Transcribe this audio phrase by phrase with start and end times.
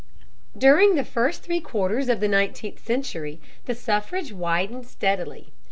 [0.57, 5.53] During the first three quarters of the nineteenth century, the suffrage widened steadily.